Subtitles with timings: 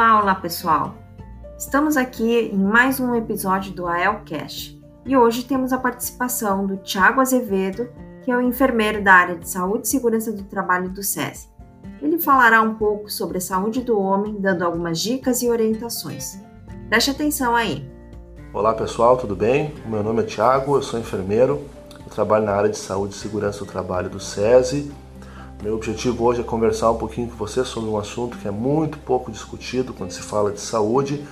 [0.00, 0.94] Olá, olá pessoal!
[1.58, 7.20] Estamos aqui em mais um episódio do AELcast e hoje temos a participação do Tiago
[7.20, 7.86] Azevedo,
[8.22, 11.50] que é o enfermeiro da área de saúde e segurança do trabalho do SESI.
[12.00, 16.40] Ele falará um pouco sobre a saúde do homem, dando algumas dicas e orientações.
[16.88, 17.86] Preste atenção aí.
[18.54, 19.74] Olá pessoal, tudo bem?
[19.84, 21.60] Meu nome é Tiago, eu sou enfermeiro,
[21.92, 24.90] eu trabalho na área de saúde e segurança do trabalho do SESI.
[25.62, 28.96] Meu objetivo hoje é conversar um pouquinho com você sobre um assunto que é muito
[28.96, 31.22] pouco discutido quando se fala de saúde,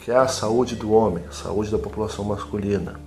[0.00, 3.00] que é a saúde do homem, a saúde da população masculina.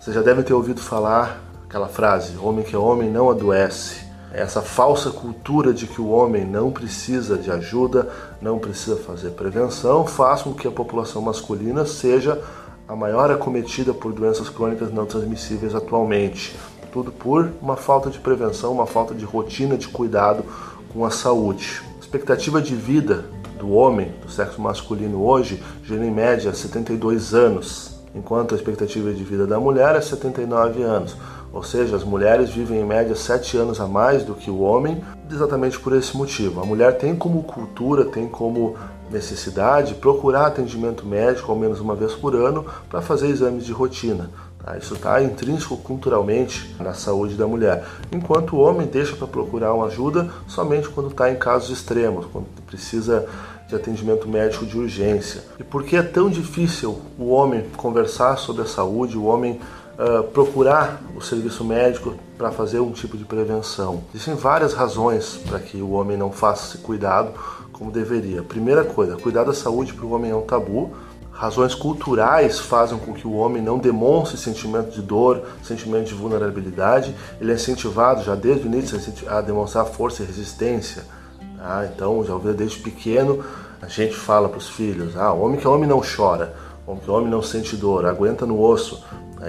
[0.00, 4.62] Você já deve ter ouvido falar aquela frase: homem que é homem não adoece essa
[4.62, 8.08] falsa cultura de que o homem não precisa de ajuda,
[8.40, 12.40] não precisa fazer prevenção, faz com que a população masculina seja
[12.88, 16.54] a maior acometida por doenças crônicas não transmissíveis atualmente.
[16.92, 20.44] Tudo por uma falta de prevenção, uma falta de rotina de cuidado
[20.92, 21.82] com a saúde.
[21.96, 23.26] A expectativa de vida
[23.58, 29.24] do homem, do sexo masculino hoje, gira em média 72 anos, enquanto a expectativa de
[29.24, 31.16] vida da mulher é 79 anos.
[31.52, 35.02] Ou seja, as mulheres vivem em média sete anos a mais do que o homem,
[35.30, 36.60] exatamente por esse motivo.
[36.60, 38.76] A mulher tem como cultura, tem como
[39.10, 44.30] necessidade procurar atendimento médico ao menos uma vez por ano para fazer exames de rotina.
[44.66, 44.76] Tá?
[44.76, 49.86] Isso está intrínseco culturalmente na saúde da mulher, enquanto o homem deixa para procurar uma
[49.86, 53.28] ajuda somente quando está em casos extremos, quando precisa
[53.68, 55.44] de atendimento médico de urgência.
[55.58, 59.60] E por que é tão difícil o homem conversar sobre a saúde, o homem
[59.98, 64.02] uh, procurar o serviço médico para fazer um tipo de prevenção.
[64.14, 67.32] Existem várias razões para que o homem não faça esse cuidado
[67.72, 68.42] como deveria.
[68.42, 70.92] Primeira coisa, cuidar da saúde para o homem é um tabu.
[71.36, 77.14] Razões culturais fazem com que o homem não demonstre sentimento de dor, sentimento de vulnerabilidade.
[77.38, 78.98] Ele é incentivado já desde o início
[79.28, 81.04] a demonstrar força e resistência.
[81.58, 81.86] Tá?
[81.94, 83.44] Então, já ouviu desde pequeno,
[83.82, 86.54] a gente fala para os filhos: ah, homem que é homem não chora,
[86.86, 89.04] homem que é homem não sente dor, aguenta no osso.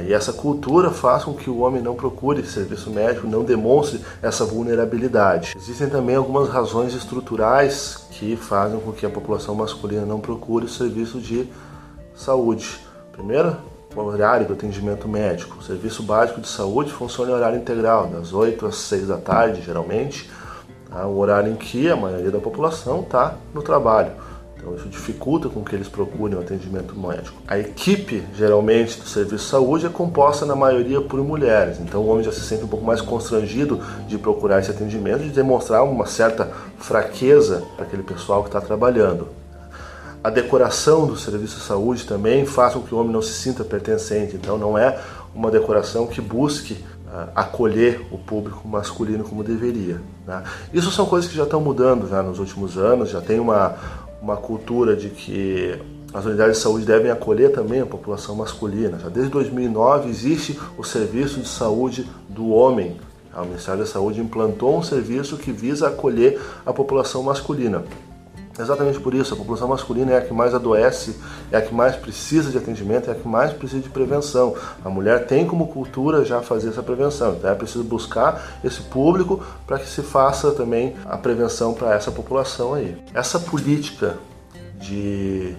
[0.05, 4.43] E essa cultura faz com que o homem não procure serviço médico, não demonstre essa
[4.43, 5.53] vulnerabilidade.
[5.55, 10.69] Existem também algumas razões estruturais que fazem com que a população masculina não procure o
[10.69, 11.47] serviço de
[12.17, 12.79] saúde.
[13.11, 13.55] Primeiro,
[13.95, 15.57] o horário do atendimento médico.
[15.59, 19.61] O serviço básico de saúde funciona em horário integral, das 8 às 6 da tarde,
[19.61, 20.29] geralmente,
[20.89, 21.07] tá?
[21.07, 24.11] o horário em que a maioria da população está no trabalho.
[24.57, 27.41] Então isso dificulta com que eles procurem o atendimento médico.
[27.47, 31.79] A equipe, geralmente, do serviço de saúde é composta na maioria por mulheres.
[31.79, 35.29] Então o homem já se sente um pouco mais constrangido de procurar esse atendimento, de
[35.29, 39.29] demonstrar uma certa fraqueza para aquele pessoal que está trabalhando.
[40.27, 43.63] A decoração do serviço de saúde também faz com que o homem não se sinta
[43.63, 44.35] pertencente.
[44.35, 44.99] Então não é
[45.33, 50.01] uma decoração que busque uh, acolher o público masculino como deveria.
[50.27, 50.43] Né?
[50.73, 53.77] Isso são coisas que já estão mudando já nos últimos anos, já tem uma,
[54.21, 55.81] uma cultura de que
[56.13, 58.99] as unidades de saúde devem acolher também a população masculina.
[58.99, 62.97] Já desde 2009 existe o serviço de saúde do homem.
[63.33, 67.85] O Ministério da Saúde implantou um serviço que visa acolher a população masculina.
[68.59, 71.15] Exatamente por isso, a população masculina é a que mais adoece,
[71.51, 74.55] é a que mais precisa de atendimento, é a que mais precisa de prevenção.
[74.83, 79.43] A mulher tem como cultura já fazer essa prevenção, então é preciso buscar esse público
[79.65, 82.97] para que se faça também a prevenção para essa população aí.
[83.13, 84.17] Essa política
[84.79, 85.55] de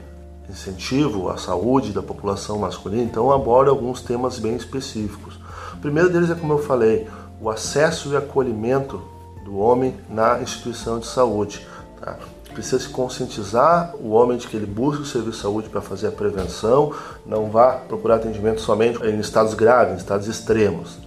[0.49, 5.39] incentivo à saúde da população masculina, então aborda alguns temas bem específicos.
[5.75, 7.07] O primeiro deles é, como eu falei,
[7.41, 9.01] o acesso e acolhimento
[9.45, 11.67] do homem na instituição de saúde.
[12.01, 12.17] Tá?
[12.59, 16.09] Precisa se conscientizar o homem de que ele busca o serviço de saúde para fazer
[16.09, 16.93] a prevenção,
[17.25, 20.99] não vá procurar atendimento somente em estados graves, em estados extremos.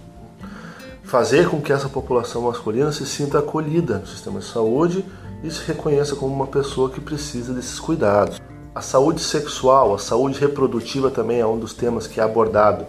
[1.02, 5.04] Fazer com que essa população masculina se sinta acolhida no sistema de saúde
[5.44, 8.40] e se reconheça como uma pessoa que precisa desses cuidados.
[8.74, 12.86] A saúde sexual, a saúde reprodutiva também é um dos temas que é abordado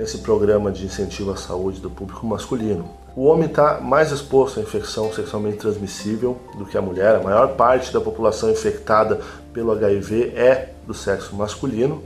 [0.00, 2.88] nesse programa de incentivo à saúde do público masculino.
[3.14, 7.16] O homem está mais exposto à infecção sexualmente transmissível do que a mulher.
[7.16, 9.20] A maior parte da população infectada
[9.52, 12.02] pelo HIV é do sexo masculino.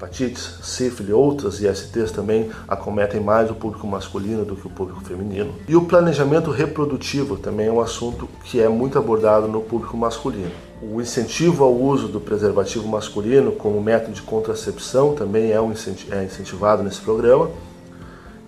[0.00, 5.04] Hepatites, sífilis e outras ISTs também acometem mais o público masculino do que o público
[5.04, 5.52] feminino.
[5.68, 10.50] E o planejamento reprodutivo também é um assunto que é muito abordado no público masculino.
[10.80, 16.24] O incentivo ao uso do preservativo masculino como método de contracepção também é, um é
[16.24, 17.50] incentivado nesse programa.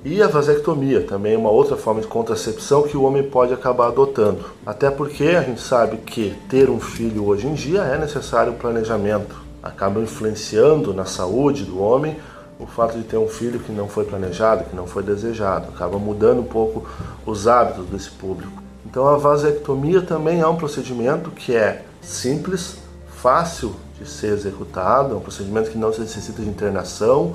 [0.03, 3.89] E a vasectomia também é uma outra forma de contracepção que o homem pode acabar
[3.89, 4.47] adotando.
[4.65, 8.57] Até porque a gente sabe que ter um filho hoje em dia é necessário um
[8.57, 9.42] planejamento.
[9.63, 12.17] Acaba influenciando na saúde do homem
[12.59, 15.69] o fato de ter um filho que não foi planejado, que não foi desejado.
[15.69, 16.87] Acaba mudando um pouco
[17.25, 18.63] os hábitos desse público.
[18.85, 22.79] Então a vasectomia também é um procedimento que é simples,
[23.17, 27.35] fácil de ser executado, é um procedimento que não necessita de internação,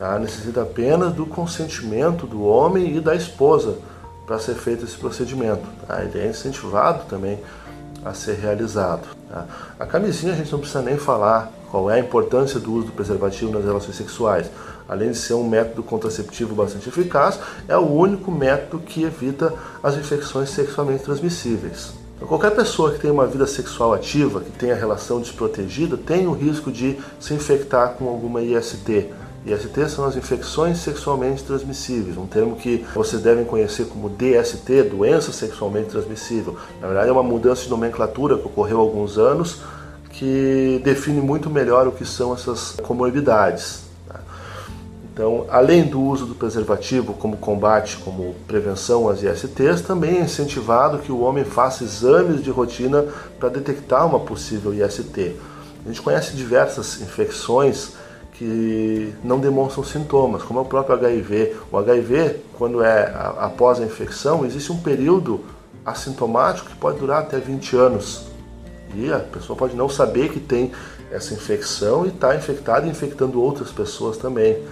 [0.00, 0.18] Tá?
[0.18, 3.76] Necessita apenas do consentimento do homem e da esposa
[4.24, 5.68] para ser feito esse procedimento.
[5.86, 6.02] Tá?
[6.02, 7.38] Ele é incentivado também
[8.02, 9.19] a ser realizado.
[9.30, 9.46] Tá?
[9.78, 12.92] A camisinha a gente não precisa nem falar qual é a importância do uso do
[12.92, 14.50] preservativo nas relações sexuais.
[14.88, 17.38] Além de ser um método contraceptivo bastante eficaz,
[17.68, 21.92] é o único método que evita as infecções sexualmente transmissíveis.
[22.16, 26.32] Então, qualquer pessoa que tenha uma vida sexual ativa, que tenha relação desprotegida, tem o
[26.32, 29.08] risco de se infectar com alguma IST,
[29.44, 35.32] IST são as infecções sexualmente transmissíveis, um termo que vocês devem conhecer como DST, doença
[35.32, 36.56] sexualmente transmissível.
[36.80, 39.62] Na verdade, é uma mudança de nomenclatura que ocorreu há alguns anos
[40.10, 43.84] que define muito melhor o que são essas comorbidades.
[44.06, 44.20] Tá?
[45.14, 50.98] Então, além do uso do preservativo como combate, como prevenção às ISTs, também é incentivado
[50.98, 53.06] que o homem faça exames de rotina
[53.38, 55.36] para detectar uma possível IST.
[55.82, 57.92] A gente conhece diversas infecções
[58.40, 61.56] que não demonstram sintomas, como é o próprio HIV.
[61.70, 65.44] O HIV, quando é após a infecção, existe um período
[65.84, 68.28] assintomático que pode durar até 20 anos.
[68.94, 70.72] E a pessoa pode não saber que tem
[71.12, 74.62] essa infecção e está infectada e infectando outras pessoas também.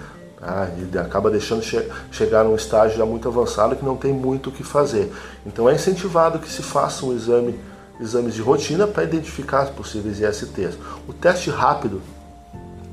[0.40, 0.70] Tá?
[0.78, 4.52] E acaba deixando che chegar num estágio já muito avançado que não tem muito o
[4.52, 5.12] que fazer.
[5.44, 7.60] Então é incentivado que se faça um exame,
[8.00, 10.78] exames de rotina para identificar as possíveis ISTs.
[11.06, 12.00] O teste rápido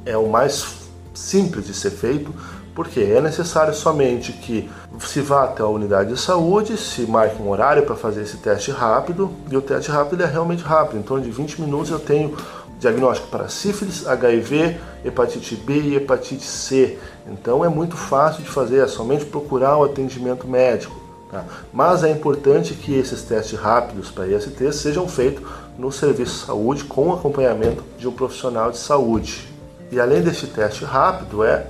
[0.06, 2.34] é o mais simples de ser feito,
[2.75, 4.69] porque é necessário somente que
[5.00, 8.69] se vá até a unidade de saúde, se marque um horário para fazer esse teste
[8.69, 12.36] rápido, e o teste rápido é realmente rápido, em de 20 minutos eu tenho
[12.80, 16.98] diagnóstico para sífilis, HIV, hepatite B e hepatite C.
[17.28, 20.96] Então é muito fácil de fazer, é somente procurar o atendimento médico.
[21.31, 21.44] Tá?
[21.74, 25.44] Mas é importante que esses testes rápidos para IST sejam feitos
[25.78, 29.55] no serviço de saúde com acompanhamento de um profissional de saúde.
[29.91, 31.67] E além deste teste rápido, é,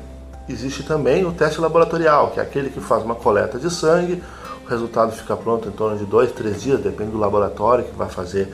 [0.48, 4.22] existe também o teste laboratorial, que é aquele que faz uma coleta de sangue,
[4.66, 8.10] o resultado fica pronto em torno de dois, três dias, depende do laboratório que vai
[8.10, 8.52] fazer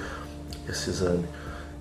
[0.67, 1.25] esse exame.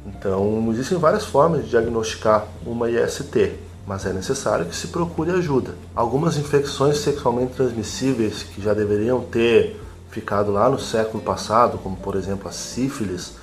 [0.07, 5.75] Então, existem várias formas de diagnosticar uma IST, mas é necessário que se procure ajuda.
[5.95, 9.81] Algumas infecções sexualmente transmissíveis que já deveriam ter
[10.11, 13.35] ficado lá no século passado, como por exemplo a sífilis,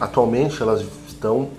[0.00, 1.50] atualmente elas estão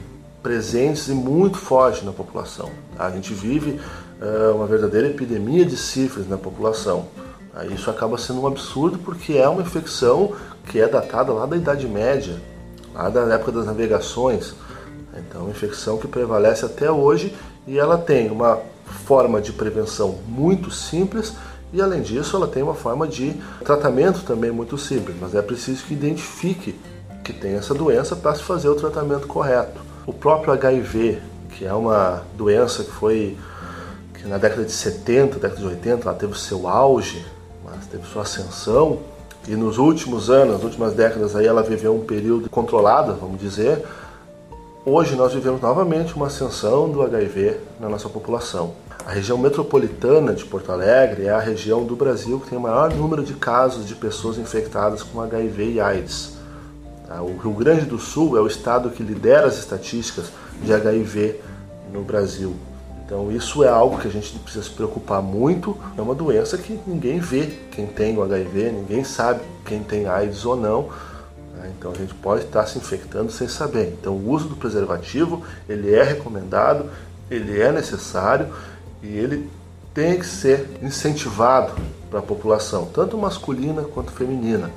[0.42, 2.70] presentes e muito fortes na população.
[2.98, 3.80] A gente vive
[4.22, 7.08] uh, uma verdadeira epidemia de sífilis na população.
[7.56, 10.34] Uh, isso acaba sendo um absurdo porque é uma infecção
[10.66, 12.42] que é datada lá da Idade Média,
[12.94, 14.54] lá da época das navegações.
[15.18, 18.60] Então, é uma infecção que prevalece até hoje e ela tem uma
[19.06, 21.34] forma de prevenção muito simples
[21.74, 25.84] e, além disso, ela tem uma forma de tratamento também muito simples, mas é preciso
[25.84, 26.80] que identifique
[27.24, 29.87] que tem essa doença para se fazer o tratamento correto.
[30.08, 33.38] O próprio HIV, que é uma doença que foi
[34.14, 37.26] que na década de 70, década de 80, ela teve seu auge,
[37.62, 39.00] mas teve sua ascensão.
[39.50, 43.84] E nos últimos anos, nas últimas décadas, aí ela viveu um período controlado, vamos dizer.
[44.86, 48.76] Hoje nós vivemos novamente uma ascensão do HIV na nossa população.
[49.06, 52.94] A região metropolitana de Porto Alegre é a região do Brasil que tem o maior
[52.94, 56.37] número de casos de pessoas infectadas com HIV e AIDS.
[57.08, 57.22] Tá?
[57.22, 61.40] O Rio Grande do Sul é o estado que lidera as estatísticas de HIV
[61.92, 62.56] no Brasil.
[63.06, 65.78] Então isso é algo que a gente precisa se preocupar muito.
[65.98, 70.46] É uma doença que ninguém vê quem tem o HIV, ninguém sabe quem tem AIDS
[70.46, 70.90] ou não.
[71.56, 71.68] Tá?
[71.70, 73.96] Então a gente pode estar se infectando sem saber.
[73.98, 76.90] Então o uso do preservativo ele é recomendado,
[77.32, 78.50] ele é necessário
[79.02, 79.50] e ele
[79.94, 81.74] tem que ser incentivado
[82.10, 84.70] para a população, tanto masculina quanto feminina.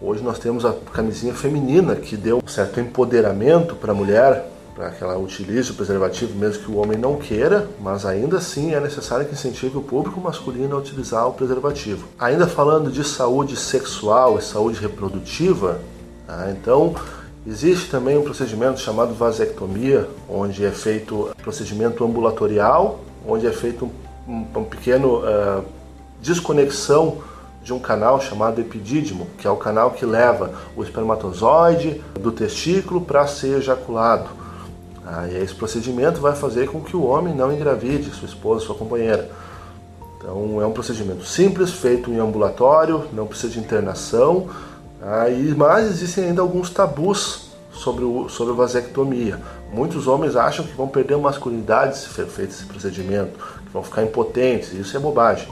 [0.00, 5.02] Hoje nós temos a camisinha feminina que deu certo empoderamento para a mulher, para que
[5.02, 9.26] ela utilize o preservativo mesmo que o homem não queira, mas ainda assim é necessário
[9.26, 12.06] que incentive o público masculino a utilizar o preservativo.
[12.16, 15.80] Ainda falando de saúde sexual e saúde reprodutiva,
[16.24, 16.48] tá?
[16.56, 16.94] então
[17.44, 23.90] existe também um procedimento chamado vasectomia, onde é feito procedimento ambulatorial, onde é feito
[24.28, 25.64] um, um pequeno uh,
[26.22, 27.18] desconexão
[27.68, 33.02] de um canal chamado epidídimo, que é o canal que leva o espermatozoide do testículo
[33.02, 34.30] para ser ejaculado.
[35.06, 38.74] Ah, e esse procedimento vai fazer com que o homem não engravide sua esposa, sua
[38.74, 39.30] companheira.
[40.16, 44.48] Então é um procedimento simples, feito em ambulatório, não precisa de internação,
[45.02, 49.38] ah, e, mas existem ainda alguns tabus sobre, o, sobre a vasectomia.
[49.70, 53.82] Muitos homens acham que vão perder a masculinidade se for feito esse procedimento, que vão
[53.82, 55.46] ficar impotentes, isso é bobagem.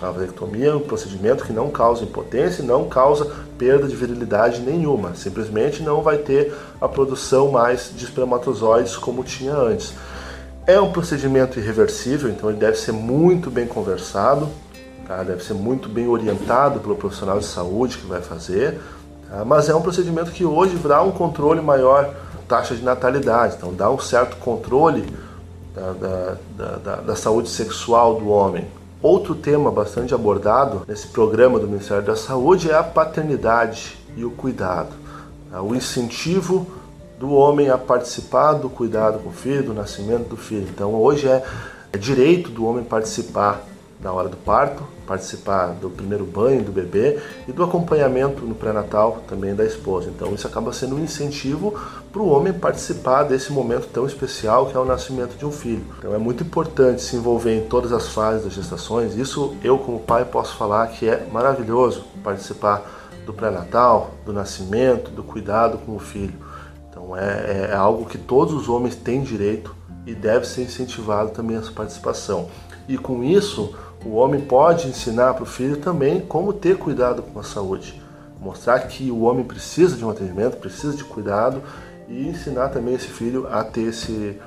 [0.00, 5.14] A vasectomia é um procedimento que não causa impotência não causa perda de virilidade nenhuma.
[5.16, 9.92] Simplesmente não vai ter a produção mais de espermatozoides como tinha antes.
[10.66, 14.48] É um procedimento irreversível, então ele deve ser muito bem conversado,
[15.06, 15.22] tá?
[15.22, 18.78] deve ser muito bem orientado pelo profissional de saúde que vai fazer.
[19.28, 19.44] Tá?
[19.44, 22.14] Mas é um procedimento que hoje dá um controle maior
[22.46, 25.04] taxa de natalidade, então dá um certo controle
[25.74, 28.77] da, da, da, da saúde sexual do homem.
[29.00, 34.30] Outro tema bastante abordado nesse programa do Ministério da Saúde é a paternidade e o
[34.32, 34.90] cuidado.
[35.48, 35.62] Tá?
[35.62, 36.66] O incentivo
[37.16, 40.66] do homem a participar do cuidado com o filho, do nascimento do filho.
[40.68, 41.44] Então hoje é,
[41.92, 43.64] é direito do homem participar
[44.00, 49.22] na hora do parto, participar do primeiro banho do bebê e do acompanhamento no pré-natal
[49.26, 50.10] também da esposa.
[50.10, 51.74] Então isso acaba sendo um incentivo
[52.12, 55.84] para o homem participar desse momento tão especial que é o nascimento de um filho.
[55.98, 59.16] Então é muito importante se envolver em todas as fases das gestações.
[59.16, 62.82] Isso eu como pai posso falar que é maravilhoso participar
[63.26, 66.34] do pré-natal, do nascimento, do cuidado com o filho.
[66.88, 69.74] Então é, é algo que todos os homens têm direito
[70.06, 72.48] e deve ser incentivado também essa participação.
[72.88, 73.74] E com isso
[74.04, 78.00] o homem pode ensinar para o filho também como ter cuidado com a saúde.
[78.40, 81.62] Mostrar que o homem precisa de um atendimento, precisa de cuidado
[82.08, 84.40] e ensinar também esse filho a ter esse,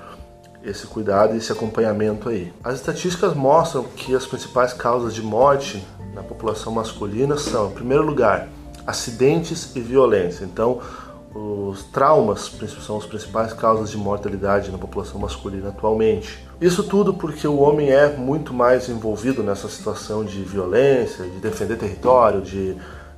[0.63, 2.53] esse cuidado e esse acompanhamento aí.
[2.63, 8.05] As estatísticas mostram que as principais causas de morte na população masculina são, em primeiro
[8.05, 8.48] lugar,
[8.88, 10.46] acidentes e violência.
[10.46, 10.79] Então,
[11.33, 12.51] os traumas
[12.85, 16.45] são as principais causas de mortalidade na população masculina atualmente.
[16.59, 21.77] Isso tudo porque o homem é muito mais envolvido nessa situação de violência, de defender
[21.77, 22.75] território, de,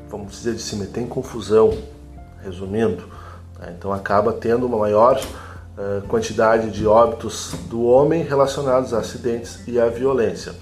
[0.07, 1.75] vamos dizer, de se meter em confusão,
[2.43, 3.03] resumindo.
[3.59, 3.73] Né?
[3.77, 9.79] Então acaba tendo uma maior uh, quantidade de óbitos do homem relacionados a acidentes e
[9.79, 10.53] à violência.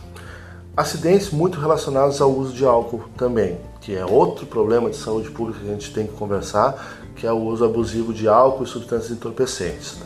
[0.76, 5.60] Acidentes muito relacionados ao uso de álcool também, que é outro problema de saúde pública
[5.60, 9.12] que a gente tem que conversar, que é o uso abusivo de álcool e substâncias
[9.12, 9.98] entorpecentes.
[9.98, 10.06] Tá?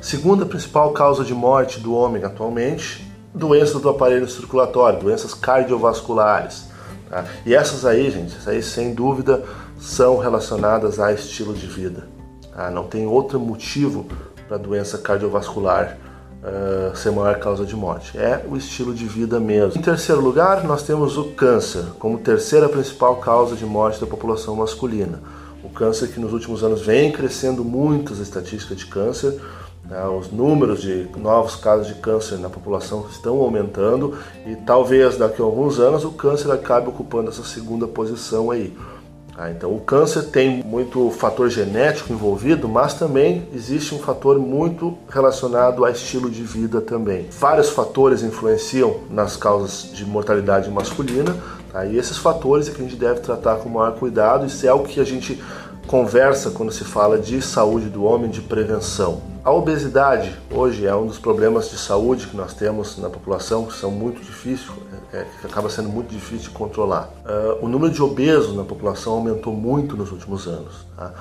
[0.00, 6.64] Segunda principal causa de morte do homem atualmente, doenças do aparelho circulatório, doenças cardiovasculares.
[7.08, 7.24] Tá?
[7.44, 9.44] E essas aí, gente, essas aí sem dúvida
[9.78, 12.08] são relacionadas a estilo de vida.
[12.54, 12.70] Tá?
[12.70, 14.06] Não tem outro motivo
[14.48, 15.98] para doença cardiovascular
[16.42, 18.18] uh, ser maior causa de morte.
[18.18, 19.78] É o estilo de vida mesmo.
[19.78, 24.56] Em terceiro lugar, nós temos o câncer como terceira principal causa de morte da população
[24.56, 25.20] masculina.
[25.70, 29.40] O câncer que nos últimos anos vem crescendo muito as estatísticas de câncer,
[29.88, 30.04] né?
[30.08, 35.44] os números de novos casos de câncer na população estão aumentando e talvez daqui a
[35.44, 38.76] alguns anos o câncer acabe ocupando essa segunda posição aí.
[39.38, 44.98] Ah, então o câncer tem muito fator genético envolvido, mas também existe um fator muito
[45.08, 47.28] relacionado a estilo de vida também.
[47.30, 51.34] Vários fatores influenciam nas causas de mortalidade masculina,
[51.72, 51.86] tá?
[51.86, 54.86] e esses fatores é que a gente deve tratar com maior cuidado, isso é algo
[54.86, 55.42] que a gente
[55.86, 59.22] conversa quando se fala de saúde do homem, de prevenção.
[59.42, 63.72] A obesidade hoje é um dos problemas de saúde que nós temos na população que
[63.72, 64.70] são muito difíceis,
[65.12, 67.08] é, é, que acaba sendo muito difícil de controlar.
[67.24, 70.86] Uh, o número de obesos na população aumentou muito nos últimos anos.
[70.96, 71.12] Tá?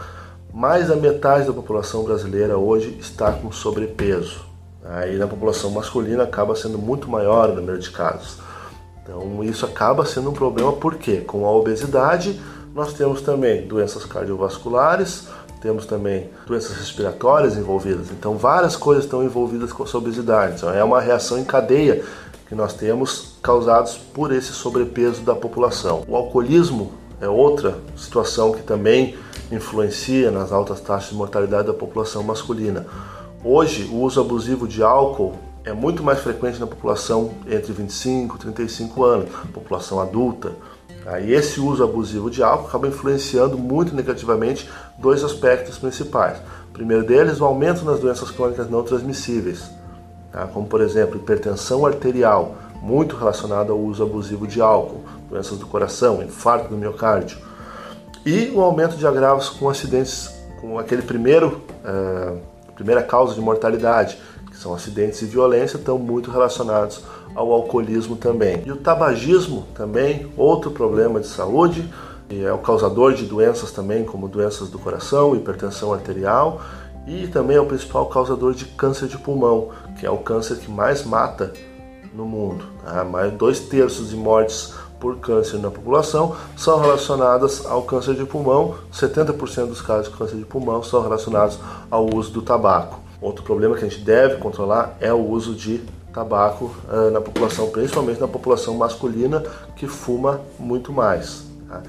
[0.53, 4.45] Mais da metade da população brasileira hoje está com sobrepeso.
[4.83, 5.07] Tá?
[5.07, 8.37] E na população masculina acaba sendo muito maior o número de casos.
[9.09, 12.39] Então isso acaba sendo um problema porque com a obesidade
[12.75, 15.27] nós temos também doenças cardiovasculares,
[15.59, 18.11] temos também doenças respiratórias envolvidas.
[18.11, 20.55] Então, várias coisas estão envolvidas com a obesidade.
[20.55, 22.05] Então, é uma reação em cadeia
[22.47, 26.03] que nós temos causados por esse sobrepeso da população.
[26.07, 29.17] O alcoolismo é outra situação que também
[29.51, 32.85] influencia nas altas taxas de mortalidade da população masculina.
[33.43, 35.33] Hoje, o uso abusivo de álcool
[35.69, 40.51] é muito mais frequente na população entre 25 e 35 anos, população adulta.
[41.23, 46.37] E esse uso abusivo de álcool acaba influenciando muito negativamente dois aspectos principais.
[46.69, 49.69] O primeiro deles, o aumento nas doenças crônicas não transmissíveis,
[50.31, 50.47] tá?
[50.47, 56.23] como por exemplo hipertensão arterial, muito relacionada ao uso abusivo de álcool, doenças do coração,
[56.23, 57.37] infarto do miocárdio,
[58.25, 60.29] e o aumento de agravos com acidentes,
[60.61, 62.33] com aquele primeiro, é,
[62.75, 64.17] primeira causa de mortalidade,
[64.59, 67.01] são acidentes e violência, estão muito relacionados
[67.33, 68.61] ao alcoolismo também.
[68.65, 71.89] E o tabagismo também, outro problema de saúde,
[72.29, 76.61] e é o causador de doenças também, como doenças do coração, hipertensão arterial,
[77.07, 80.69] e também é o principal causador de câncer de pulmão, que é o câncer que
[80.69, 81.53] mais mata
[82.13, 82.65] no mundo.
[82.83, 83.03] Tá?
[83.05, 88.75] Mais dois terços de mortes por câncer na população são relacionadas ao câncer de pulmão.
[88.93, 91.57] 70% dos casos de câncer de pulmão são relacionados
[91.89, 93.08] ao uso do tabaco.
[93.21, 95.81] Outro problema que a gente deve controlar é o uso de
[96.13, 99.43] tabaco uh, na população, principalmente na população masculina
[99.75, 101.43] que fuma muito mais.
[101.67, 101.81] Tá?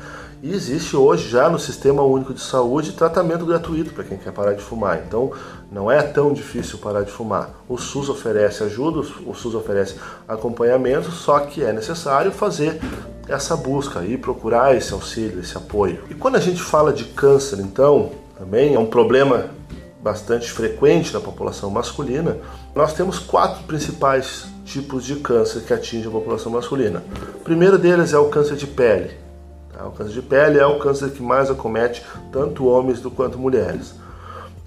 [0.42, 4.54] E existe hoje já no Sistema Único de Saúde tratamento gratuito para quem quer parar
[4.54, 5.02] de fumar.
[5.06, 5.32] Então
[5.70, 7.50] não é tão difícil parar de fumar.
[7.68, 9.96] O SUS oferece ajuda, o SUS oferece
[10.26, 12.80] acompanhamento, só que é necessário fazer
[13.28, 16.04] essa busca e procurar esse auxílio, esse apoio.
[16.08, 19.50] E quando a gente fala de câncer, então, também é um problema
[20.02, 22.38] bastante frequente na população masculina.
[22.74, 27.02] Nós temos quatro principais tipos de câncer que atingem a população masculina.
[27.34, 29.20] O primeiro deles é o câncer de pele
[29.80, 29.86] Tá?
[29.86, 33.94] O câncer de pele é o câncer que mais acomete tanto homens quanto mulheres.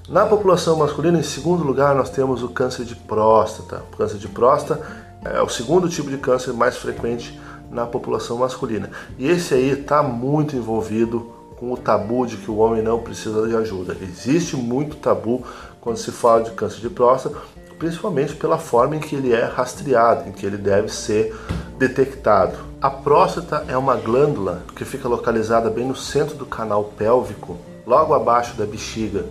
[0.09, 3.83] Na população masculina, em segundo lugar, nós temos o câncer de próstata.
[3.93, 4.81] O câncer de próstata
[5.23, 7.39] é o segundo tipo de câncer mais frequente
[7.71, 8.89] na população masculina.
[9.17, 11.32] E esse aí está muito envolvido
[11.63, 13.95] com o tabu de que o homem não precisa de ajuda.
[14.01, 15.43] Existe muito tabu
[15.79, 17.37] quando se fala de câncer de próstata,
[17.79, 21.33] principalmente pela forma em que ele é rastreado, em que ele deve ser
[21.77, 22.57] detectado.
[22.81, 27.55] A próstata é uma glândula que fica localizada bem no centro do canal pélvico,
[27.87, 29.23] logo abaixo da bexiga.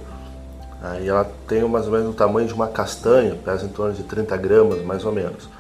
[0.83, 4.05] Aí ela tem mais ou menos o tamanho de uma castanha, pesa em torno de
[4.05, 5.51] 30 gramas mais ou menos.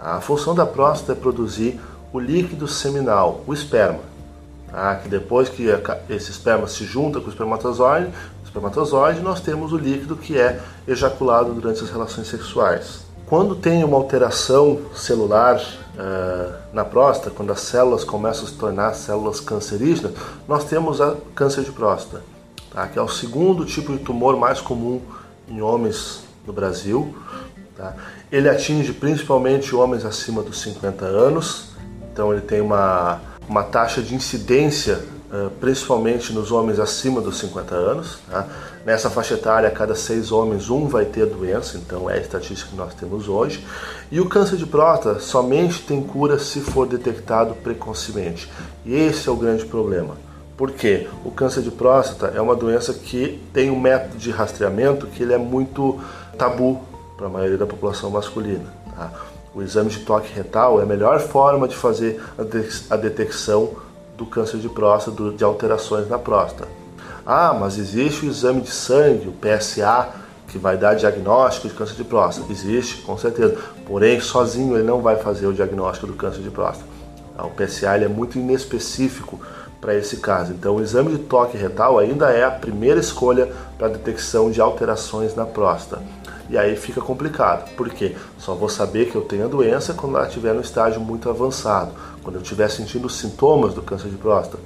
[0.00, 1.78] A função da próstata é produzir
[2.14, 4.13] o líquido seminal, o esperma.
[4.74, 4.96] Tá?
[4.96, 5.68] Que depois que
[6.10, 8.08] esse esperma se junta com o espermatozoide,
[8.42, 13.04] o espermatozoide, nós temos o líquido que é ejaculado durante as relações sexuais.
[13.24, 18.94] Quando tem uma alteração celular uh, na próstata, quando as células começam a se tornar
[18.94, 20.12] células cancerígenas,
[20.48, 22.24] nós temos a câncer de próstata,
[22.72, 22.88] tá?
[22.88, 25.00] que é o segundo tipo de tumor mais comum
[25.48, 27.16] em homens no Brasil.
[27.76, 27.94] Tá?
[28.30, 31.68] Ele atinge principalmente homens acima dos 50 anos,
[32.12, 35.02] então ele tem uma, uma taxa de incidência
[35.60, 38.18] principalmente nos homens acima dos 50 anos.
[38.30, 38.46] Tá?
[38.84, 42.70] Nessa faixa etária, a cada seis homens, um vai ter doença, então é a estatística
[42.70, 43.64] que nós temos hoje.
[44.10, 48.50] E o câncer de próstata somente tem cura se for detectado precocemente.
[48.84, 50.16] E esse é o grande problema.
[50.56, 51.08] Por quê?
[51.24, 55.32] O câncer de próstata é uma doença que tem um método de rastreamento que ele
[55.32, 55.98] é muito
[56.38, 56.80] tabu
[57.16, 58.72] para a maioria da população masculina.
[58.94, 59.10] Tá?
[59.54, 62.20] O exame de toque retal é a melhor forma de fazer
[62.90, 63.70] a detecção
[64.16, 66.68] do câncer de próstata, de alterações na próstata.
[67.24, 70.08] Ah, mas existe o exame de sangue, o PSA,
[70.48, 72.50] que vai dar diagnóstico de câncer de próstata.
[72.52, 73.56] Existe, com certeza.
[73.86, 76.88] Porém, sozinho ele não vai fazer o diagnóstico do câncer de próstata.
[77.38, 79.40] O PSA é muito inespecífico
[79.80, 80.52] para esse caso.
[80.52, 85.34] Então, o exame de toque retal ainda é a primeira escolha para detecção de alterações
[85.34, 86.02] na próstata.
[86.48, 90.26] E aí fica complicado, porque só vou saber que eu tenho a doença quando ela
[90.26, 94.58] estiver no estágio muito avançado, quando eu estiver sentindo os sintomas do câncer de próstata,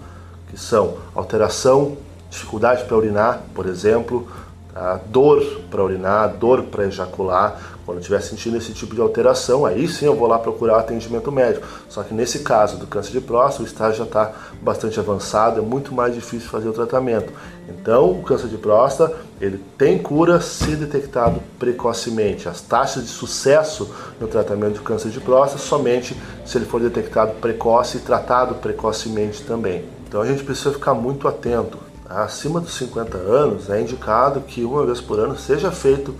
[0.50, 1.96] que são alteração
[2.30, 4.28] dificuldade para urinar, por exemplo,
[4.72, 5.00] tá?
[5.06, 7.77] dor para urinar, dor para ejacular.
[7.88, 11.66] Quando estiver sentindo esse tipo de alteração, aí sim eu vou lá procurar atendimento médico.
[11.88, 15.62] Só que nesse caso do câncer de próstata, o estágio já está bastante avançado, é
[15.62, 17.32] muito mais difícil fazer o tratamento.
[17.66, 22.46] Então, o câncer de próstata ele tem cura se detectado precocemente.
[22.46, 27.36] As taxas de sucesso no tratamento do câncer de próstata somente se ele for detectado
[27.40, 29.86] precoce e tratado precocemente também.
[30.06, 34.84] Então a gente precisa ficar muito atento acima dos 50 anos, é indicado que uma
[34.84, 36.14] vez por ano seja feito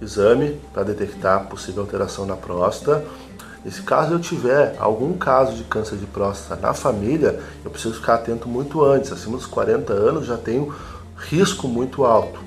[0.00, 3.04] exame para detectar possível alteração na próstata.
[3.64, 7.94] E se caso eu tiver algum caso de câncer de próstata na família, eu preciso
[7.94, 9.10] ficar atento muito antes.
[9.10, 10.74] Acima dos 40 anos já tenho
[11.16, 12.40] risco muito alto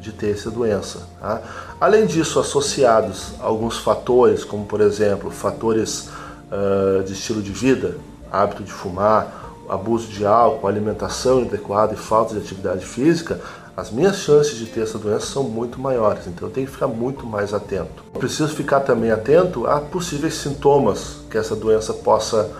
[0.00, 1.02] de ter essa doença.
[1.20, 1.42] Tá?
[1.80, 6.08] Além disso, associados a alguns fatores, como por exemplo, fatores
[6.50, 7.96] uh, de estilo de vida,
[8.30, 13.40] hábito de fumar, abuso de álcool, alimentação inadequada e falta de atividade física,
[13.76, 16.26] as minhas chances de ter essa doença são muito maiores.
[16.26, 18.02] Então eu tenho que ficar muito mais atento.
[18.14, 22.50] Eu preciso ficar também atento a possíveis sintomas que essa doença possa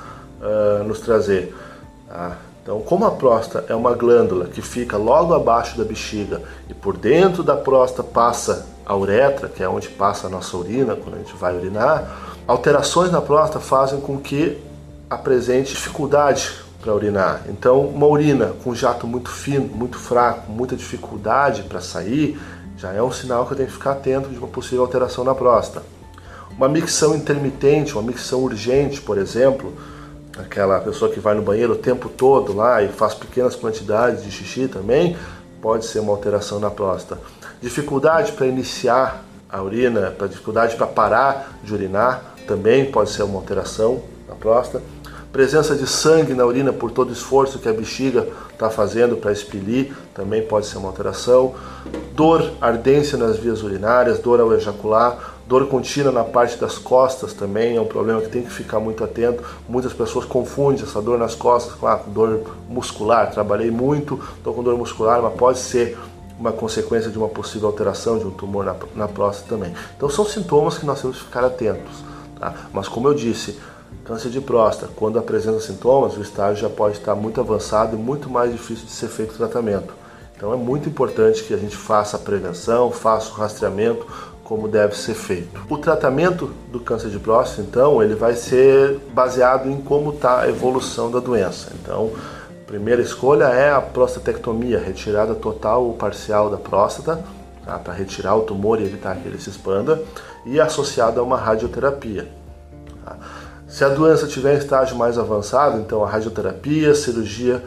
[0.40, 1.56] uh, nos trazer.
[2.06, 2.36] Tá?
[2.62, 6.96] Então, como a próstata é uma glândula que fica logo abaixo da bexiga e por
[6.96, 11.18] dentro da próstata passa a uretra, que é onde passa a nossa urina quando a
[11.18, 14.60] gente vai urinar, alterações na próstata fazem com que
[15.08, 17.42] apresente dificuldade para urinar.
[17.48, 22.38] Então, uma urina com jato muito fino, muito fraco, muita dificuldade para sair,
[22.76, 25.34] já é um sinal que eu tenho que ficar atento de uma possível alteração na
[25.34, 25.84] próstata.
[26.56, 29.72] Uma micção intermitente, uma micção urgente, por exemplo,
[30.38, 34.30] aquela pessoa que vai no banheiro o tempo todo lá e faz pequenas quantidades de
[34.30, 35.16] xixi também,
[35.60, 37.20] pode ser uma alteração na próstata.
[37.60, 43.38] Dificuldade para iniciar a urina, para dificuldade para parar de urinar, também pode ser uma
[43.38, 44.84] alteração na próstata.
[45.36, 49.30] Presença de sangue na urina por todo o esforço que a bexiga está fazendo para
[49.30, 51.54] expelir, também pode ser uma alteração.
[52.14, 57.76] Dor, ardência nas vias urinárias, dor ao ejacular, Dor contínua na parte das costas também
[57.76, 59.44] é um problema que tem que ficar muito atento.
[59.68, 63.30] Muitas pessoas confundem essa dor nas costas com a dor muscular.
[63.30, 65.98] Trabalhei muito, estou com dor muscular, mas pode ser
[66.40, 69.74] uma consequência de uma possível alteração de um tumor na, na próstata também.
[69.94, 72.02] Então são sintomas que nós temos que ficar atentos.
[72.40, 72.54] Tá?
[72.72, 73.58] Mas como eu disse,
[74.04, 78.30] câncer de próstata, quando apresenta sintomas, o estágio já pode estar muito avançado e muito
[78.30, 79.92] mais difícil de ser feito o tratamento.
[80.36, 84.06] Então é muito importante que a gente faça a prevenção, faça o rastreamento,
[84.46, 85.60] como deve ser feito.
[85.68, 90.48] O tratamento do câncer de próstata, então, ele vai ser baseado em como está a
[90.48, 91.72] evolução da doença.
[91.82, 92.12] Então,
[92.48, 97.24] a primeira escolha é a prostatectomia, retirada total ou parcial da próstata,
[97.64, 97.76] tá?
[97.76, 100.00] para retirar o tumor e evitar que ele se expanda,
[100.44, 102.28] e associada a uma radioterapia.
[103.68, 107.62] Se a doença tiver em estágio mais avançado, então a radioterapia, cirurgia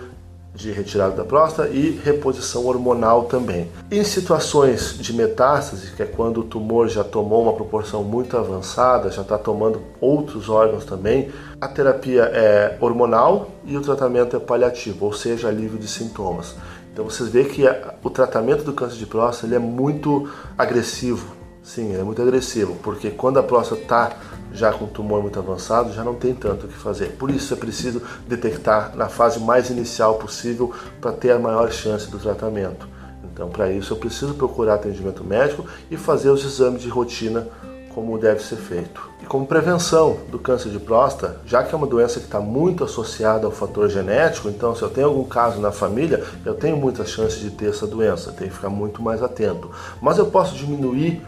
[0.55, 3.69] de retirada da próstata e reposição hormonal também.
[3.91, 9.12] Em situações de metástase, que é quando o tumor já tomou uma proporção muito avançada,
[9.12, 11.31] já está tomando outros órgãos também,
[11.62, 16.55] a terapia é hormonal e o tratamento é paliativo, ou seja, alívio de sintomas.
[16.91, 17.63] Então vocês veem que
[18.03, 21.38] o tratamento do câncer de próstata ele é muito agressivo.
[21.69, 24.17] Sim, é muito agressivo, porque quando a próstata está
[24.51, 27.10] já com tumor muito avançado, já não tem tanto o que fazer.
[27.10, 32.10] Por isso é preciso detectar na fase mais inicial possível para ter a maior chance
[32.10, 32.88] do tratamento.
[33.23, 37.47] Então, para isso, eu preciso procurar atendimento médico e fazer os exames de rotina
[37.93, 39.08] como deve ser feito.
[39.21, 42.84] E como prevenção do câncer de próstata, já que é uma doença que está muito
[42.84, 47.12] associada ao fator genético, então se eu tenho algum caso na família, eu tenho muitas
[47.12, 49.69] chances de ter essa doença, tenho que ficar muito mais atento.
[50.01, 51.21] Mas eu posso diminuir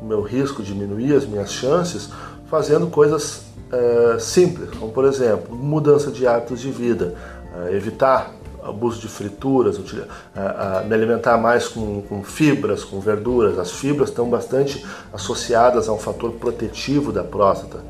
[0.00, 2.10] o meu risco, diminuir as minhas chances
[2.48, 7.14] fazendo coisas é, simples, como por exemplo, mudança de hábitos de vida,
[7.54, 8.32] é, evitar
[8.62, 9.78] abuso de frituras,
[10.36, 13.58] é, me alimentar mais com, com, fibras, com verduras.
[13.58, 17.82] As fibras estão bastante associadas a um fator protetivo da próstata,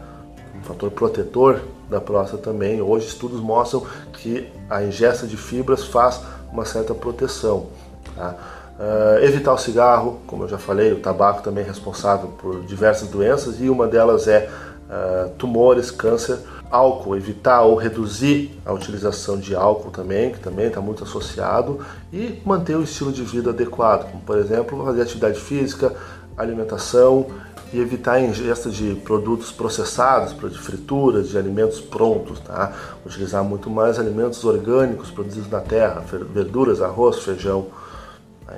[0.56, 2.80] um fator protetor da próstata também.
[2.80, 6.20] Hoje estudos mostram que a ingesta de fibras faz
[6.52, 7.66] uma certa proteção.
[8.14, 8.36] Tá?
[8.78, 13.08] Uh, evitar o cigarro, como eu já falei, o tabaco também é responsável por diversas
[13.08, 14.48] doenças e uma delas é
[14.88, 16.38] uh, tumores, câncer.
[16.70, 21.80] Álcool, evitar ou reduzir a utilização de álcool também, que também está muito associado,
[22.12, 25.94] e manter o estilo de vida adequado, como por exemplo fazer atividade física,
[26.36, 27.26] alimentação
[27.72, 32.72] e evitar a ingesta de produtos processados, de frituras, de alimentos prontos, tá?
[33.04, 37.66] Utilizar muito mais alimentos orgânicos produzidos na terra, verduras, arroz, feijão.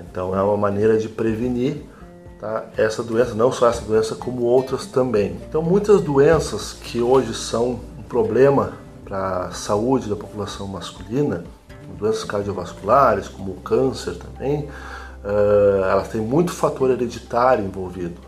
[0.00, 1.82] Então é uma maneira de prevenir
[2.38, 5.36] tá, essa doença, não só essa doença, como outras também.
[5.48, 8.74] Então muitas doenças que hoje são um problema
[9.04, 11.44] para a saúde da população masculina,
[11.98, 14.68] doenças cardiovasculares, como o câncer também,
[15.24, 18.20] uh, elas têm muito fator hereditário envolvido.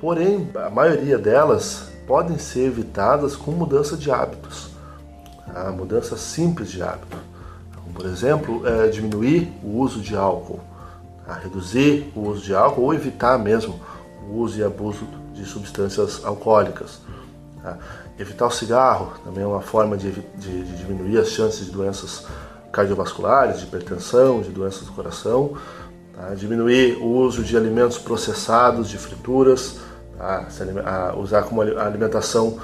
[0.00, 4.70] Porém, a maioria delas podem ser evitadas com mudança de hábitos,
[5.54, 7.16] a mudança simples de hábito.
[7.94, 10.60] Por exemplo, é, diminuir o uso de álcool,
[11.26, 13.80] a reduzir o uso de álcool ou evitar mesmo
[14.28, 17.00] o uso e abuso de substâncias alcoólicas.
[17.62, 17.78] Tá?
[18.18, 22.26] Evitar o cigarro também é uma forma de, de, de, diminuir as chances de doenças
[22.72, 25.54] cardiovasculares, de hipertensão, de doenças do coração.
[26.14, 26.34] Tá?
[26.34, 29.80] Diminuir o uso de alimentos processados, de frituras,
[30.16, 30.46] tá?
[31.16, 32.58] usar como alimentação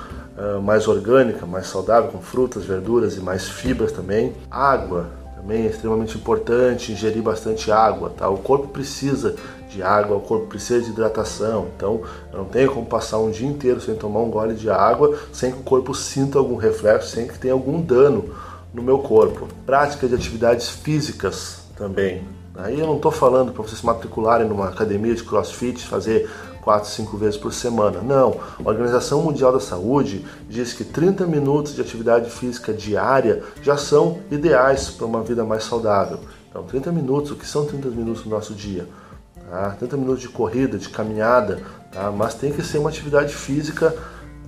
[0.62, 4.33] mais orgânica, mais saudável, com frutas, verduras e mais fibras também.
[4.51, 5.11] Água,
[5.42, 8.28] também é extremamente importante ingerir bastante água, tá?
[8.28, 9.35] O corpo precisa
[9.68, 11.66] de água, o corpo precisa de hidratação.
[11.76, 12.02] Então,
[12.33, 15.50] eu não tenho como passar um dia inteiro sem tomar um gole de água, sem
[15.50, 18.33] que o corpo sinta algum reflexo, sem que tenha algum dano
[18.72, 19.48] no meu corpo.
[19.66, 22.22] Prática de atividades físicas também.
[22.55, 26.31] Aí eu não estou falando para vocês se matricularem numa academia de crossfit, fazer
[26.62, 28.01] 4, 5 vezes por semana.
[28.01, 28.40] Não.
[28.64, 34.20] A Organização Mundial da Saúde diz que 30 minutos de atividade física diária já são
[34.31, 36.20] ideais para uma vida mais saudável.
[36.48, 38.87] Então, 30 minutos, o que são 30 minutos no nosso dia?
[39.51, 39.70] Tá?
[39.79, 42.12] 30 minutos de corrida, de caminhada, tá?
[42.12, 43.94] mas tem que ser uma atividade física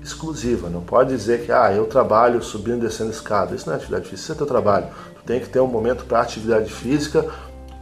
[0.00, 0.68] exclusiva.
[0.68, 3.56] Não pode dizer que ah, eu trabalho subindo e descendo escada.
[3.56, 4.86] Isso não é atividade física, isso é teu trabalho.
[5.16, 7.26] Tu tem que ter um momento para atividade física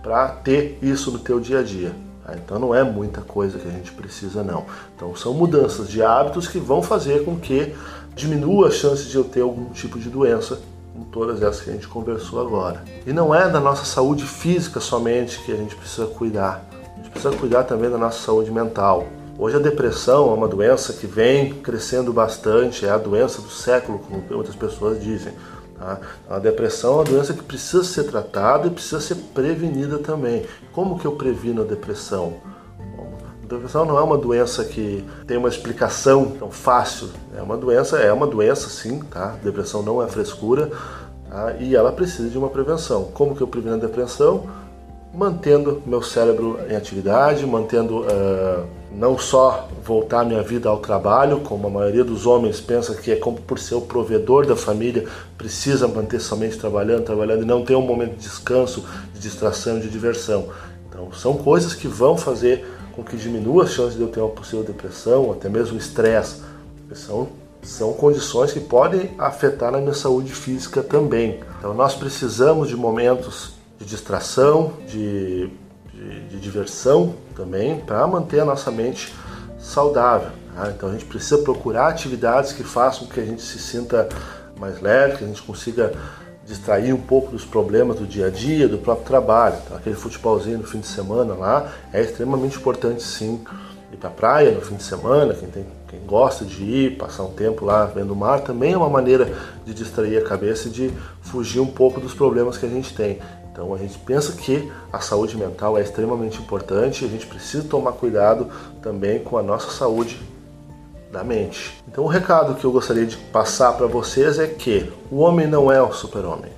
[0.03, 1.93] para ter isso no teu dia a dia.
[2.25, 2.35] Tá?
[2.37, 4.65] Então não é muita coisa que a gente precisa não.
[4.97, 7.75] Então são mudanças de hábitos que vão fazer com que
[8.15, 10.61] diminua a chance de eu ter algum tipo de doença
[10.95, 12.85] com todas essas que a gente conversou agora.
[13.07, 16.65] E não é da nossa saúde física somente que a gente precisa cuidar.
[16.95, 19.07] A gente precisa cuidar também da nossa saúde mental.
[19.39, 23.99] Hoje a depressão é uma doença que vem crescendo bastante, é a doença do século,
[23.99, 25.33] como muitas pessoas dizem.
[25.83, 25.99] Tá?
[26.31, 30.47] A depressão é uma doença que precisa ser tratada e precisa ser prevenida também.
[30.73, 32.35] Como que eu previno a depressão?
[33.43, 37.09] A depressão não é uma doença que tem uma explicação tão fácil.
[37.37, 39.35] É uma doença, é uma doença sim, tá?
[39.43, 40.71] Depressão não é frescura
[41.29, 41.55] tá?
[41.59, 43.09] e ela precisa de uma prevenção.
[43.13, 44.47] Como que eu previno a depressão?
[45.13, 51.67] Mantendo meu cérebro em atividade, mantendo uh, não só voltar minha vida ao trabalho, como
[51.67, 55.89] a maioria dos homens pensa que é como por ser o provedor da família, precisa
[55.89, 60.49] manter somente trabalhando, trabalhando e não ter um momento de descanso, de distração, de diversão.
[60.89, 64.29] Então, são coisas que vão fazer com que diminua a chance de eu ter uma
[64.29, 66.43] possível depressão, até mesmo estresse.
[66.93, 67.29] São,
[67.63, 71.41] são condições que podem afetar a minha saúde física também.
[71.59, 75.51] Então, nós precisamos de momentos de distração, de
[76.03, 79.13] de, de diversão também, para manter a nossa mente
[79.59, 80.31] saudável.
[80.55, 80.71] Tá?
[80.71, 84.09] Então a gente precisa procurar atividades que façam que a gente se sinta
[84.59, 85.93] mais leve, que a gente consiga
[86.47, 89.57] distrair um pouco dos problemas do dia a dia, do próprio trabalho.
[89.65, 93.43] Então, aquele futebolzinho no fim de semana lá é extremamente importante sim.
[93.93, 97.25] Ir para a praia no fim de semana, quem, tem, quem gosta de ir, passar
[97.25, 99.31] um tempo lá vendo o mar, também é uma maneira
[99.67, 100.91] de distrair a cabeça e de
[101.21, 103.19] fugir um pouco dos problemas que a gente tem.
[103.53, 107.69] Então a gente pensa que a saúde mental é extremamente importante e a gente precisa
[107.69, 108.49] tomar cuidado
[108.81, 110.19] também com a nossa saúde
[111.13, 111.83] da mente.
[111.87, 115.71] Então o recado que eu gostaria de passar para vocês é que o homem não
[115.71, 116.51] é o super-homem.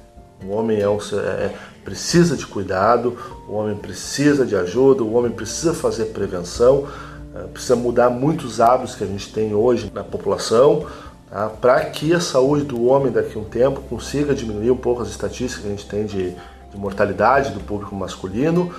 [0.47, 1.53] O homem é, um, é,
[1.85, 6.87] precisa de cuidado, o homem precisa de ajuda, o homem precisa fazer prevenção,
[7.35, 10.87] é, precisa mudar muitos hábitos que a gente tem hoje na população,
[11.29, 11.49] tá?
[11.49, 15.09] para que a saúde do homem daqui a um tempo consiga diminuir um pouco as
[15.09, 16.37] estatísticas que a gente tem de
[16.75, 18.73] de mortalidade do público masculino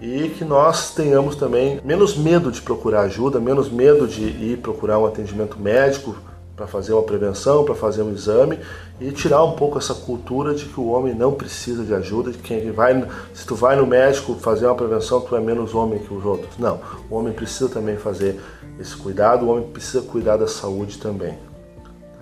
[0.00, 4.98] e que nós tenhamos também menos medo de procurar ajuda, menos medo de ir procurar
[4.98, 6.14] um atendimento médico
[6.54, 8.58] para fazer uma prevenção, para fazer um exame
[8.98, 12.38] e tirar um pouco essa cultura de que o homem não precisa de ajuda, de
[12.38, 16.12] quem vai, se tu vai no médico fazer uma prevenção, tu é menos homem que
[16.12, 16.56] os outros.
[16.58, 16.80] Não,
[17.10, 18.40] o homem precisa também fazer
[18.80, 21.38] esse cuidado, o homem precisa cuidar da saúde também.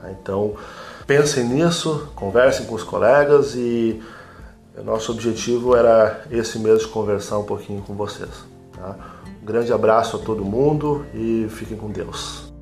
[0.02, 0.10] Tá?
[0.10, 0.54] Então,
[1.06, 4.02] pensem nisso, conversem com os colegas e
[4.82, 8.30] nosso objetivo era esse mesmo, conversar um pouquinho com vocês.
[8.72, 8.96] Tá?
[9.40, 12.52] Um grande abraço a todo mundo e fiquem com Deus.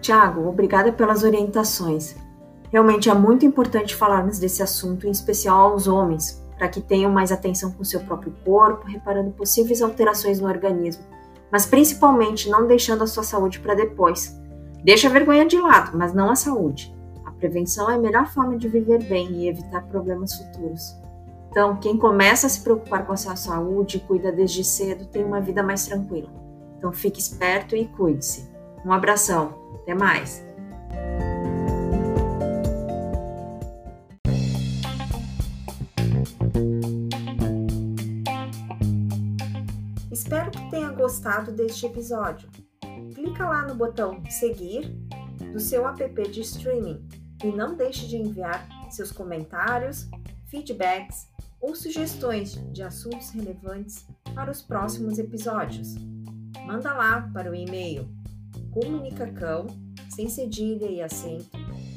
[0.00, 2.16] Tiago, obrigada pelas orientações.
[2.72, 7.30] Realmente é muito importante falarmos desse assunto, em especial aos homens, para que tenham mais
[7.30, 11.04] atenção com o seu próprio corpo, reparando possíveis alterações no organismo,
[11.50, 14.36] mas principalmente não deixando a sua saúde para depois.
[14.84, 16.94] Deixa a vergonha de lado, mas não a saúde.
[17.40, 20.94] Prevenção é a melhor forma de viver bem e evitar problemas futuros.
[21.50, 25.24] Então, quem começa a se preocupar com a sua saúde e cuida desde cedo tem
[25.24, 26.28] uma vida mais tranquila.
[26.76, 28.46] Então, fique esperto e cuide-se.
[28.84, 29.54] Um abração.
[29.82, 30.44] Até mais.
[40.12, 42.50] Espero que tenha gostado deste episódio.
[43.14, 44.94] Clica lá no botão seguir
[45.54, 47.02] do seu app de streaming
[47.42, 50.08] e não deixe de enviar seus comentários,
[50.46, 51.28] feedbacks
[51.60, 55.94] ou sugestões de assuntos relevantes para os próximos episódios.
[56.66, 58.08] Manda lá para o e-mail
[58.70, 59.66] comunicacão,
[60.08, 61.50] sem cedilha e acento,